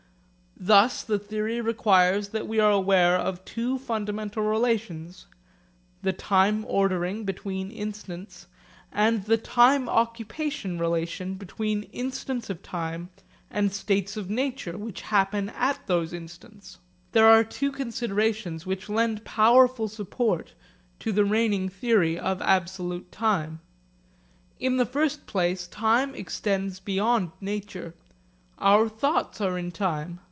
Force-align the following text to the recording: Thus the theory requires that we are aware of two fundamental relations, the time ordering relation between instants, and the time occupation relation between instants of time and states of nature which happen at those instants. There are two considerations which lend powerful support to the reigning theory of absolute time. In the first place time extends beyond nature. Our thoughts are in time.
Thus 0.63 1.01
the 1.01 1.17
theory 1.17 1.59
requires 1.59 2.27
that 2.29 2.47
we 2.47 2.59
are 2.59 2.69
aware 2.69 3.15
of 3.15 3.43
two 3.45 3.79
fundamental 3.79 4.43
relations, 4.43 5.25
the 6.03 6.13
time 6.13 6.65
ordering 6.67 7.15
relation 7.25 7.25
between 7.25 7.71
instants, 7.71 8.45
and 8.91 9.23
the 9.23 9.39
time 9.39 9.89
occupation 9.89 10.77
relation 10.77 11.33
between 11.33 11.81
instants 11.91 12.51
of 12.51 12.61
time 12.61 13.09
and 13.49 13.73
states 13.73 14.15
of 14.15 14.29
nature 14.29 14.77
which 14.77 15.01
happen 15.01 15.49
at 15.49 15.79
those 15.87 16.13
instants. 16.13 16.77
There 17.13 17.25
are 17.25 17.43
two 17.43 17.71
considerations 17.71 18.63
which 18.63 18.87
lend 18.87 19.25
powerful 19.25 19.87
support 19.87 20.53
to 20.99 21.11
the 21.11 21.25
reigning 21.25 21.69
theory 21.69 22.19
of 22.19 22.39
absolute 22.39 23.11
time. 23.11 23.61
In 24.59 24.77
the 24.77 24.85
first 24.85 25.25
place 25.25 25.65
time 25.65 26.13
extends 26.13 26.79
beyond 26.79 27.31
nature. 27.41 27.95
Our 28.59 28.87
thoughts 28.89 29.41
are 29.41 29.57
in 29.57 29.71
time. 29.71 30.19